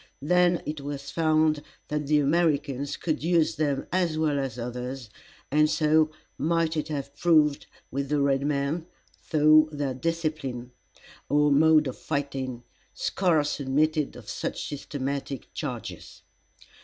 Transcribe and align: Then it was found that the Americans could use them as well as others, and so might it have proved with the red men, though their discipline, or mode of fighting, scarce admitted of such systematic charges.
Then 0.23 0.63
it 0.65 0.81
was 0.81 1.11
found 1.11 1.61
that 1.89 2.07
the 2.07 2.17
Americans 2.17 2.97
could 2.97 3.23
use 3.23 3.57
them 3.57 3.85
as 3.91 4.17
well 4.17 4.39
as 4.39 4.57
others, 4.57 5.11
and 5.51 5.69
so 5.69 6.09
might 6.39 6.75
it 6.75 6.87
have 6.87 7.15
proved 7.15 7.67
with 7.91 8.09
the 8.09 8.19
red 8.19 8.43
men, 8.43 8.87
though 9.29 9.69
their 9.71 9.93
discipline, 9.93 10.71
or 11.29 11.51
mode 11.51 11.85
of 11.85 11.99
fighting, 11.99 12.63
scarce 12.95 13.59
admitted 13.59 14.15
of 14.15 14.27
such 14.27 14.67
systematic 14.69 15.53
charges. 15.53 16.23